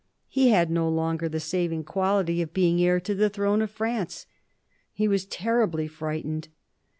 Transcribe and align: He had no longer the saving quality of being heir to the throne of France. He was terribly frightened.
He 0.29 0.49
had 0.49 0.71
no 0.71 0.89
longer 0.89 1.29
the 1.29 1.39
saving 1.39 1.83
quality 1.83 2.41
of 2.41 2.55
being 2.55 2.81
heir 2.81 2.99
to 3.01 3.13
the 3.13 3.29
throne 3.29 3.61
of 3.61 3.69
France. 3.69 4.25
He 4.91 5.07
was 5.07 5.25
terribly 5.27 5.87
frightened. 5.87 6.47